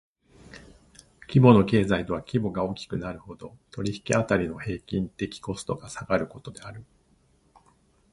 [1.27, 6.83] 規模の経済とは規模が大きくなるほど、取引辺りの平均的コストが下がることである。